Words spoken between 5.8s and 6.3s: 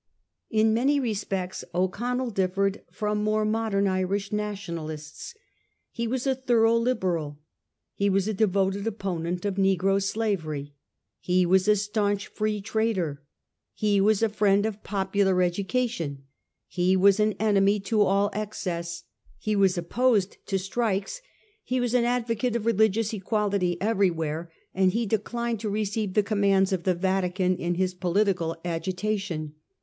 He was